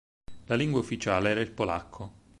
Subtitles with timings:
[0.45, 2.13] La lingua ufficiale era il polacco.